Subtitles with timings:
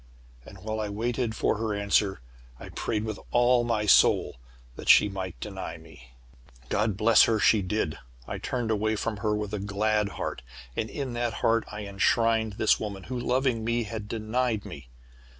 [0.47, 2.21] "And, while I waited for her answer,
[2.59, 4.39] I prayed with all my soul
[4.75, 6.13] that she might deny me.
[6.69, 7.39] "God bless her!
[7.39, 7.99] She did!
[8.27, 10.41] I turned away from her with a glad heart,
[10.75, 14.89] and in that heart I enshrined this woman, who, loving me, had denied me.